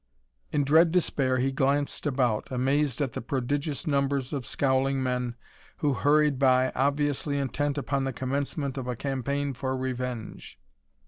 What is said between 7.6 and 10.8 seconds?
upon the commencement of a campaign for revenge.